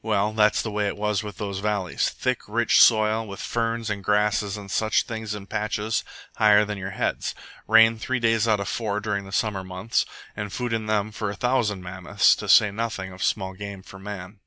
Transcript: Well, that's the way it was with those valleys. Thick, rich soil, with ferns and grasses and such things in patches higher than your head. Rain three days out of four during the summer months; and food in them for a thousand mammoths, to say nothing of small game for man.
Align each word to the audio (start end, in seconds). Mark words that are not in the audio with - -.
Well, 0.00 0.32
that's 0.32 0.62
the 0.62 0.70
way 0.70 0.86
it 0.86 0.96
was 0.96 1.22
with 1.22 1.36
those 1.36 1.58
valleys. 1.58 2.08
Thick, 2.08 2.48
rich 2.48 2.80
soil, 2.80 3.28
with 3.28 3.38
ferns 3.38 3.90
and 3.90 4.02
grasses 4.02 4.56
and 4.56 4.70
such 4.70 5.02
things 5.02 5.34
in 5.34 5.46
patches 5.46 6.04
higher 6.36 6.64
than 6.64 6.78
your 6.78 6.92
head. 6.92 7.18
Rain 7.68 7.98
three 7.98 8.18
days 8.18 8.48
out 8.48 8.60
of 8.60 8.68
four 8.68 8.98
during 9.00 9.26
the 9.26 9.30
summer 9.30 9.62
months; 9.62 10.06
and 10.34 10.50
food 10.50 10.72
in 10.72 10.86
them 10.86 11.12
for 11.12 11.28
a 11.28 11.36
thousand 11.36 11.82
mammoths, 11.82 12.34
to 12.36 12.48
say 12.48 12.70
nothing 12.70 13.12
of 13.12 13.22
small 13.22 13.52
game 13.52 13.82
for 13.82 13.98
man. 13.98 14.40